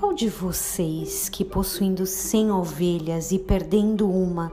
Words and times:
Qual 0.00 0.14
de 0.14 0.30
vocês 0.30 1.28
que 1.28 1.44
possuindo 1.44 2.06
cem 2.06 2.50
ovelhas 2.50 3.32
e 3.32 3.38
perdendo 3.38 4.10
uma, 4.10 4.50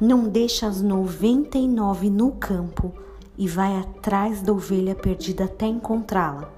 não 0.00 0.26
deixa 0.26 0.66
as 0.66 0.80
noventa 0.80 1.58
e 1.58 1.68
nove 1.68 2.08
no 2.08 2.32
campo 2.32 2.94
e 3.36 3.46
vai 3.46 3.78
atrás 3.78 4.40
da 4.40 4.54
ovelha 4.54 4.94
perdida 4.94 5.44
até 5.44 5.66
encontrá-la? 5.66 6.50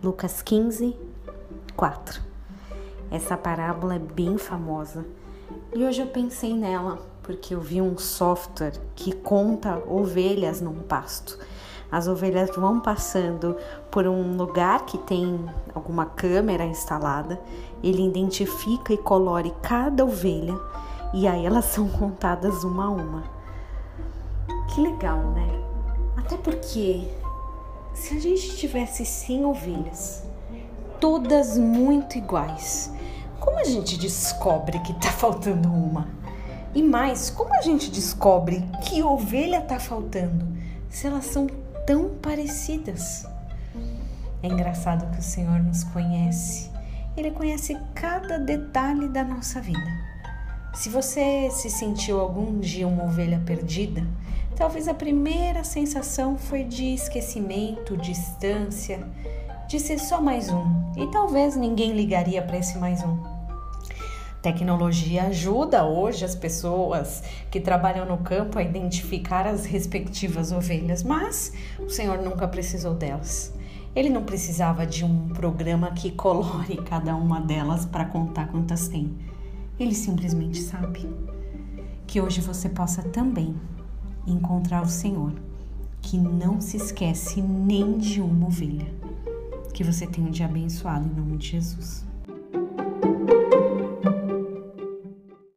Lucas 0.00 0.40
15, 0.40 0.94
4. 1.74 2.22
Essa 3.10 3.36
parábola 3.36 3.96
é 3.96 3.98
bem 3.98 4.38
famosa 4.38 5.04
e 5.74 5.84
hoje 5.84 6.02
eu 6.02 6.06
pensei 6.06 6.54
nela 6.54 7.04
porque 7.24 7.56
eu 7.56 7.60
vi 7.60 7.82
um 7.82 7.98
software 7.98 8.80
que 8.94 9.10
conta 9.10 9.82
ovelhas 9.88 10.60
num 10.60 10.78
pasto. 10.78 11.36
As 11.90 12.08
ovelhas 12.08 12.50
vão 12.56 12.80
passando 12.80 13.56
por 13.90 14.06
um 14.06 14.36
lugar 14.36 14.84
que 14.86 14.98
tem 14.98 15.44
alguma 15.74 16.06
câmera 16.06 16.64
instalada, 16.64 17.40
ele 17.82 18.04
identifica 18.06 18.92
e 18.92 18.98
colore 18.98 19.54
cada 19.62 20.04
ovelha 20.04 20.58
e 21.14 21.26
aí 21.26 21.46
elas 21.46 21.66
são 21.72 21.88
contadas 21.88 22.64
uma 22.64 22.86
a 22.86 22.90
uma. 22.90 23.24
Que 24.68 24.80
legal, 24.80 25.18
né? 25.18 25.48
Até 26.16 26.36
porque 26.36 27.08
se 27.94 28.16
a 28.16 28.20
gente 28.20 28.56
tivesse 28.56 29.04
100 29.06 29.44
ovelhas, 29.44 30.24
todas 31.00 31.56
muito 31.56 32.18
iguais, 32.18 32.92
como 33.38 33.58
a 33.58 33.64
gente 33.64 33.96
descobre 33.96 34.78
que 34.80 34.92
tá 34.94 35.10
faltando 35.12 35.68
uma? 35.68 36.08
E 36.74 36.82
mais, 36.82 37.30
como 37.30 37.54
a 37.54 37.62
gente 37.62 37.90
descobre 37.90 38.62
que 38.84 39.02
ovelha 39.02 39.62
tá 39.62 39.78
faltando 39.78 40.46
se 40.90 41.06
elas 41.06 41.24
são 41.26 41.46
tão 41.86 42.10
parecidas? 42.20 43.24
É 44.42 44.48
engraçado 44.48 45.10
que 45.12 45.20
o 45.20 45.22
Senhor 45.22 45.60
nos 45.60 45.84
conhece. 45.84 46.68
Ele 47.16 47.30
conhece 47.30 47.76
cada 47.94 48.38
detalhe 48.38 49.08
da 49.08 49.24
nossa 49.24 49.60
vida. 49.60 49.88
Se 50.74 50.90
você 50.90 51.48
se 51.50 51.70
sentiu 51.70 52.20
algum 52.20 52.58
dia 52.58 52.86
uma 52.86 53.04
ovelha 53.04 53.40
perdida, 53.46 54.06
talvez 54.56 54.88
a 54.88 54.94
primeira 54.94 55.64
sensação 55.64 56.36
foi 56.36 56.64
de 56.64 56.92
esquecimento, 56.92 57.96
distância, 57.96 59.00
de 59.68 59.80
ser 59.80 59.98
só 59.98 60.20
mais 60.20 60.50
um, 60.50 60.92
e 60.96 61.10
talvez 61.10 61.56
ninguém 61.56 61.92
ligaria 61.92 62.42
para 62.42 62.58
esse 62.58 62.76
mais 62.76 63.02
um. 63.02 63.35
Tecnologia 64.46 65.24
ajuda 65.24 65.84
hoje 65.84 66.24
as 66.24 66.36
pessoas 66.36 67.20
que 67.50 67.58
trabalham 67.58 68.06
no 68.06 68.18
campo 68.18 68.60
a 68.60 68.62
identificar 68.62 69.44
as 69.44 69.64
respectivas 69.64 70.52
ovelhas, 70.52 71.02
mas 71.02 71.52
o 71.80 71.90
Senhor 71.90 72.18
nunca 72.22 72.46
precisou 72.46 72.94
delas. 72.94 73.52
Ele 73.92 74.08
não 74.08 74.22
precisava 74.22 74.86
de 74.86 75.04
um 75.04 75.30
programa 75.30 75.90
que 75.90 76.12
colore 76.12 76.76
cada 76.88 77.16
uma 77.16 77.40
delas 77.40 77.86
para 77.86 78.04
contar 78.04 78.46
quantas 78.46 78.86
tem. 78.86 79.18
Ele 79.80 79.96
simplesmente 79.96 80.60
sabe. 80.62 81.10
Que 82.06 82.20
hoje 82.20 82.40
você 82.40 82.68
possa 82.68 83.02
também 83.02 83.52
encontrar 84.28 84.84
o 84.84 84.88
Senhor, 84.88 85.32
que 86.00 86.16
não 86.16 86.60
se 86.60 86.76
esquece 86.76 87.42
nem 87.42 87.98
de 87.98 88.20
uma 88.20 88.46
ovelha. 88.46 88.86
Que 89.74 89.82
você 89.82 90.06
tenha 90.06 90.28
um 90.28 90.30
dia 90.30 90.46
abençoado 90.46 91.04
em 91.04 91.20
nome 91.20 91.36
de 91.36 91.48
Jesus. 91.48 92.06